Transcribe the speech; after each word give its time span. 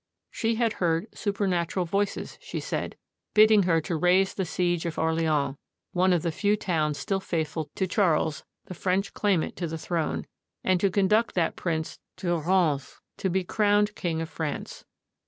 She 0.31 0.55
had 0.55 0.73
heard 0.81 1.15
supernatural 1.15 1.85
voices, 1.85 2.39
she 2.41 2.59
said, 2.59 2.97
bidding 3.35 3.61
her 3.69 3.79
to 3.81 3.95
raise 3.95 4.33
the 4.33 4.45
siege 4.45 4.87
of 4.87 4.97
Orleans, 4.97 5.57
one 5.91 6.11
of 6.11 6.23
the 6.23 6.31
few 6.31 6.57
towns 6.57 6.97
still 6.97 7.19
faithful 7.19 7.69
to 7.75 7.85
Charles, 7.85 8.43
the 8.65 8.73
French 8.73 9.13
claimant 9.13 9.55
to 9.57 9.67
the 9.67 9.77
throne, 9.77 10.25
and 10.63 10.79
to 10.79 10.89
conduct 10.89 11.35
that 11.35 11.55
prince 11.55 11.99
to 12.17 12.35
Rheims 12.35 12.99
to 13.17 13.29
be 13.29 13.43
crowned 13.43 13.93
king 13.93 14.21
of 14.21 14.29
France. 14.31 14.85